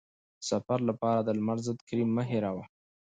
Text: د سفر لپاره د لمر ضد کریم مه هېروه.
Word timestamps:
د 0.39 0.41
سفر 0.49 0.79
لپاره 0.89 1.19
د 1.23 1.29
لمر 1.37 1.57
ضد 1.67 1.79
کریم 1.87 2.09
مه 2.15 2.23
هېروه. 2.29 2.63